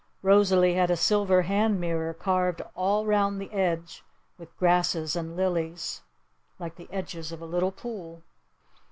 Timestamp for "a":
0.89-0.97, 7.39-7.45